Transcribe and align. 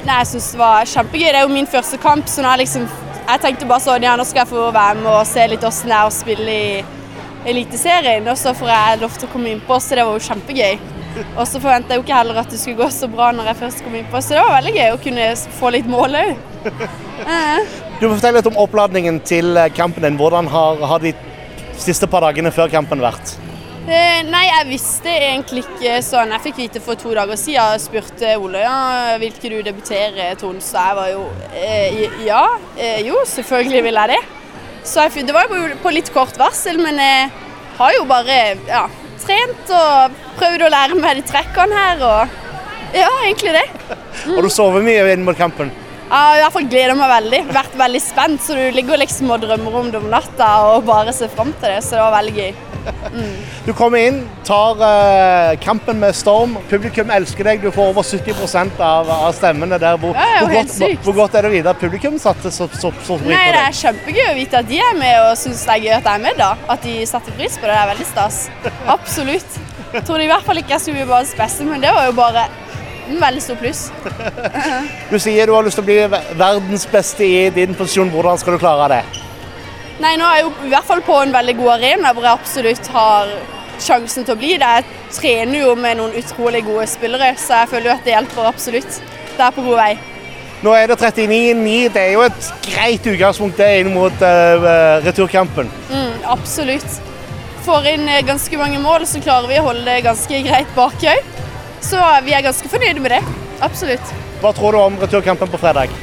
Nei, 0.00 0.18
Jeg 0.22 0.30
syns 0.32 0.50
det 0.54 0.60
var 0.60 0.88
kjempegøy. 0.88 1.28
Det 1.28 1.40
er 1.40 1.44
jo 1.46 1.52
min 1.52 1.68
første 1.68 1.98
kamp, 2.00 2.30
så 2.30 2.44
er 2.48 2.62
liksom 2.62 2.88
Jeg 3.22 3.42
tenkte 3.44 3.68
bare 3.68 3.84
sånn 3.84 4.06
Ja, 4.06 4.16
nå 4.16 4.24
skal 4.28 4.42
jeg 4.42 4.52
få 4.52 4.70
være 4.74 4.98
med 5.02 5.12
og 5.12 5.26
se 5.28 5.44
litt 5.52 5.66
åssen 5.68 5.92
det 5.92 5.98
er 5.98 6.08
å 6.08 6.14
spille 6.14 6.56
i 6.56 6.82
Eliteserien. 7.52 8.26
Og 8.30 8.38
så 8.38 8.54
får 8.56 8.72
jeg 8.72 9.00
lov 9.02 9.18
til 9.18 9.28
å 9.28 9.32
komme 9.32 9.52
innpå, 9.52 9.78
så 9.82 9.98
det 9.98 10.06
var 10.08 10.18
jo 10.18 10.26
kjempegøy. 10.30 10.80
Og 11.36 11.44
så 11.44 11.60
forventa 11.60 11.92
jeg 11.92 12.00
jo 12.00 12.04
ikke 12.06 12.16
heller 12.16 12.40
at 12.40 12.52
det 12.52 12.60
skulle 12.62 12.80
gå 12.80 12.88
så 12.94 13.08
bra 13.12 13.28
når 13.36 13.50
jeg 13.50 13.60
først 13.60 13.82
kom 13.84 13.96
innpå, 13.98 14.22
så 14.24 14.36
det 14.36 14.44
var 14.46 14.54
veldig 14.56 14.74
gøy 14.78 14.94
å 14.94 15.00
kunne 15.02 15.26
få 15.58 15.72
litt 15.74 15.90
mål 15.92 16.16
òg. 16.22 16.30
Du 18.00 18.06
må 18.08 18.14
fortelle 18.14 18.38
litt 18.38 18.48
om 18.48 18.56
oppladningen 18.64 19.20
til 19.28 19.58
kampen 19.76 20.06
din. 20.06 20.16
Hvordan 20.18 20.48
har, 20.50 20.80
har 20.88 21.04
de 21.04 21.12
siste 21.78 22.08
par 22.08 22.24
dagene 22.24 22.54
før 22.54 22.72
kampen 22.72 23.02
vært? 23.04 23.36
Eh, 23.82 24.20
nei, 24.30 24.44
jeg 24.46 24.66
visste 24.68 25.10
egentlig 25.10 25.64
ikke 25.64 25.96
sånn. 26.06 26.30
Jeg 26.36 26.44
fikk 26.44 26.58
vite 26.60 26.82
for 26.84 26.98
to 26.98 27.10
dager 27.16 27.38
siden. 27.38 27.74
og 27.74 27.82
spurte 27.82 28.36
Ole 28.38 28.62
ja, 28.62 29.16
vil 29.18 29.34
ikke 29.34 29.50
du 29.50 29.58
debutere 29.66 30.28
til 30.38 30.52
onsdag. 30.52 30.92
Jeg 30.92 30.98
var 31.00 31.08
jo 31.10 31.24
eh, 31.50 32.04
ja. 32.28 32.44
Eh, 32.76 33.00
jo, 33.08 33.18
selvfølgelig 33.26 33.82
vil 33.88 33.98
jeg 33.98 34.12
det. 34.14 34.20
Så 34.86 35.08
jeg, 35.08 35.26
det 35.26 35.34
var 35.34 35.50
jo 35.50 35.74
på 35.82 35.94
litt 35.94 36.12
kort 36.14 36.38
varsel, 36.38 36.78
men 36.78 36.98
jeg 37.02 37.28
har 37.80 37.94
jo 37.98 38.06
bare 38.06 38.38
ja, 38.70 38.86
trent 39.24 39.74
og 39.74 40.22
prøvd 40.38 40.66
å 40.66 40.72
lære 40.76 41.02
meg 41.02 41.18
de 41.18 41.26
trekkene 41.32 41.82
her. 41.82 42.06
Og 42.06 42.94
ja, 42.94 43.10
egentlig 43.26 43.56
det. 43.58 43.66
Har 44.28 44.46
du 44.46 44.52
sovet 44.52 44.86
mye 44.86 45.08
inn 45.10 45.26
mot 45.26 45.38
kampen? 45.38 45.74
Jeg 46.12 46.12
har 46.12 46.36
i 46.36 46.42
hvert 46.44 46.54
fall 46.54 46.70
gleder 46.70 46.98
meg 46.98 47.16
veldig. 47.18 47.46
Vært 47.56 47.80
veldig 47.82 48.02
spent, 48.04 48.46
så 48.46 48.54
du 48.54 48.76
ligger 48.78 49.00
liksom 49.00 49.32
og 49.34 49.42
drømmer 49.42 49.80
om 49.80 49.90
det 49.90 49.98
om 50.04 50.12
natta 50.12 50.52
og 50.70 50.86
bare 50.86 51.14
ser 51.16 51.32
fram 51.34 51.50
til 51.56 51.72
det. 51.72 51.80
Så 51.82 51.96
det 51.96 52.04
var 52.04 52.20
veldig 52.20 52.36
gøy. 52.38 52.52
Du 53.66 53.72
kommer 53.76 54.02
inn, 54.02 54.22
tar 54.46 54.80
eh, 54.86 55.52
kampen 55.62 56.00
med 56.02 56.16
storm. 56.16 56.56
Publikum 56.70 57.10
elsker 57.14 57.46
deg. 57.46 57.62
Du 57.62 57.70
får 57.74 57.92
over 57.92 58.06
70% 58.06 58.80
av, 58.82 59.10
av 59.28 59.34
stemmene 59.36 59.78
der. 59.82 59.98
Hvor, 60.02 60.16
Ja, 60.16 60.26
ja, 60.36 60.40
hvor, 60.42 60.54
godt, 60.56 61.04
hvor 61.06 61.18
godt 61.20 61.36
er 61.38 61.46
det 61.46 61.52
å 61.52 61.54
vite 61.54 61.74
at 61.74 61.82
publikum 61.82 62.18
satte 62.22 62.50
så, 62.54 62.68
så, 62.72 62.90
så 63.04 63.18
pris 63.20 63.30
Nei, 63.30 63.44
på 63.46 63.54
Det 63.58 63.62
er 63.66 63.78
kjempegøy 63.82 64.24
å 64.30 64.34
vite 64.40 64.62
at 64.62 64.70
de 64.72 64.80
er 64.82 64.96
med 64.98 65.20
og 65.26 65.36
syns 65.40 65.62
det 65.68 65.76
er 65.76 65.84
gøy 65.86 65.94
at 65.98 66.10
jeg 66.10 66.14
er 66.14 66.24
med. 66.26 66.40
da. 66.40 66.50
At 66.74 66.88
de 66.88 66.96
satte 67.08 67.36
pris 67.38 67.58
på 67.58 67.68
det. 67.68 67.76
Det 67.76 67.80
er 67.84 67.92
veldig 67.94 68.08
stas. 68.10 68.42
Absolutt. 68.96 69.60
Jeg 69.92 70.04
tror 70.08 70.24
i 70.24 70.28
hvert 70.30 70.44
fall 70.46 70.60
ikke 70.62 70.76
jeg 70.76 70.86
skulle 70.86 71.02
bli 71.02 71.10
barnets 71.12 71.34
beste, 71.36 71.64
men 71.68 71.82
det 71.84 71.92
var 71.92 72.06
jo 72.08 72.14
bare 72.16 72.46
en 73.10 73.18
veldig 73.20 73.42
stor 73.44 73.58
pluss. 73.60 73.80
Du 75.10 75.18
sier 75.20 75.46
du 75.50 75.52
har 75.56 75.66
lyst 75.66 75.76
til 75.78 75.84
å 75.84 75.88
bli 75.88 75.98
verdens 76.40 76.86
beste 76.88 77.26
i 77.26 77.50
din 77.54 77.74
posisjon. 77.76 78.10
Hvordan 78.12 78.40
skal 78.40 78.56
du 78.56 78.62
klare 78.62 78.88
det? 78.94 79.02
Nei, 80.00 80.14
nå 80.16 80.24
er 80.24 80.40
jeg 80.40 80.46
jo 80.46 80.52
i 80.66 80.70
hvert 80.72 80.88
fall 80.88 81.02
på 81.04 81.18
en 81.20 81.34
veldig 81.34 81.56
god 81.58 81.74
arena 81.76 82.12
hvor 82.14 82.24
jeg 82.26 82.38
absolutt 82.40 82.88
har 82.94 83.34
sjansen 83.82 84.24
til 84.24 84.34
å 84.36 84.40
bli 84.40 84.54
det. 84.60 84.70
Jeg 84.78 85.18
trener 85.18 85.64
jo 85.66 85.74
med 85.78 85.98
noen 86.00 86.16
utrolig 86.18 86.62
gode 86.66 86.86
spillere, 86.90 87.34
så 87.40 87.62
jeg 87.62 87.72
føler 87.74 87.90
jo 87.90 87.94
at 87.96 88.08
det 88.08 88.16
hjelper 88.16 88.48
absolutt. 88.48 88.98
Det 89.36 89.46
er 89.46 89.54
på 89.54 89.64
god 89.66 89.78
vei. 89.82 89.92
Nå 90.62 90.74
er 90.78 90.86
det 90.86 90.98
39-9. 91.00 91.72
Det 91.94 92.02
er 92.02 92.12
jo 92.14 92.22
et 92.22 92.50
greit 92.68 93.06
utgangspunkt 93.10 93.58
det 93.58 93.70
inn 93.80 93.90
mot 93.94 94.22
uh, 94.22 95.02
returkampen. 95.02 95.70
Mm, 95.90 96.22
absolutt. 96.36 97.00
Får 97.66 97.88
inn 97.92 98.08
eh, 98.10 98.22
ganske 98.26 98.58
mange 98.58 98.78
mål, 98.82 99.06
så 99.06 99.22
klarer 99.22 99.50
vi 99.50 99.58
å 99.60 99.66
holde 99.68 99.84
det 99.86 100.00
ganske 100.06 100.40
greit 100.46 100.70
bak 100.78 101.04
òg. 101.12 101.34
Så 101.82 101.98
vi 102.26 102.34
er 102.34 102.46
ganske 102.46 102.70
fornøyde 102.70 103.02
med 103.02 103.16
det. 103.16 103.20
Absolutt. 103.62 104.14
Hva 104.42 104.54
tror 104.54 104.74
du 104.74 104.80
om 104.82 104.98
returkampen 105.02 105.50
på 105.50 105.60
fredag? 105.62 105.94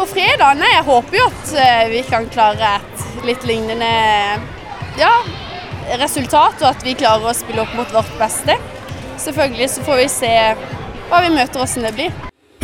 På 0.00 0.06
fredag 0.08 0.56
nei, 0.56 0.68
jeg 0.72 0.84
håper 0.86 1.16
jo 1.18 1.24
at 1.28 1.50
eh, 1.60 1.82
vi 1.92 1.98
kan 2.08 2.24
klare 2.32 2.70
et 2.78 3.24
litt 3.28 3.42
lignende 3.44 3.90
ja, 4.96 5.10
resultat, 6.00 6.56
og 6.62 6.68
at 6.70 6.86
vi 6.86 6.94
klarer 6.96 7.28
å 7.28 7.34
spille 7.36 7.60
opp 7.66 7.74
mot 7.76 7.92
vårt 7.92 8.14
beste. 8.16 8.56
Selvfølgelig 9.20 9.68
så 9.74 9.84
får 9.84 10.00
vi 10.00 10.08
se 10.14 10.32
hva 11.10 11.20
vi 11.20 11.34
møter, 11.36 11.60
åssen 11.60 11.84
det 11.84 11.92
blir. 11.98 12.16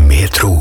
Metro. 0.08 0.54